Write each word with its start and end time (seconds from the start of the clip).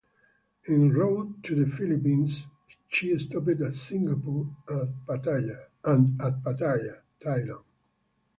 En 0.67 0.89
route 0.89 1.43
to 1.43 1.53
the 1.53 1.67
Philippines, 1.69 2.47
she 2.89 3.15
stopped 3.19 3.61
at 3.61 3.75
Singapore 3.75 4.49
and 4.67 6.19
at 6.23 6.41
Pattaya, 6.43 7.01
Thailand. 7.23 7.63